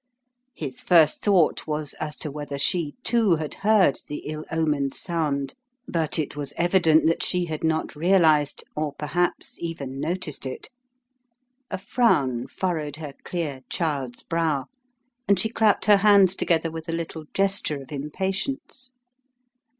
His 0.55 0.81
first 0.81 1.21
thought 1.21 1.67
was 1.67 1.93
as 1.99 2.17
to 2.17 2.31
whether 2.31 2.57
she, 2.57 2.95
too, 3.03 3.35
had 3.35 3.53
heard 3.61 3.99
the 4.07 4.23
ill 4.25 4.45
omened 4.51 4.95
sound, 4.95 5.53
but 5.87 6.17
it 6.17 6.35
was 6.35 6.55
evident 6.57 7.05
that 7.05 7.21
she 7.21 7.45
had 7.45 7.63
not 7.63 7.95
realized, 7.95 8.63
or 8.75 8.93
perhaps 8.93 9.57
even 9.59 9.99
noticed 9.99 10.47
it. 10.47 10.69
A 11.69 11.77
frown 11.77 12.47
furrowed 12.47 12.95
her 12.95 13.13
clear, 13.23 13.61
child's 13.69 14.23
brow 14.23 14.65
and 15.27 15.37
she 15.39 15.49
clapped 15.49 15.85
her 15.85 15.97
hands 15.97 16.35
together 16.35 16.71
with 16.71 16.89
a 16.89 16.93
little 16.93 17.25
gesture 17.35 17.79
of 17.79 17.91
impatience. 17.91 18.93